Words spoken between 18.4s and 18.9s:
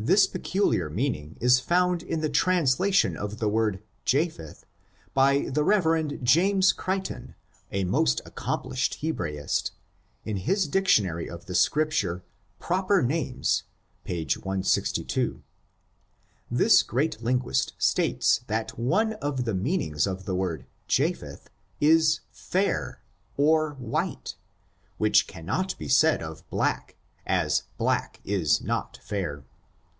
that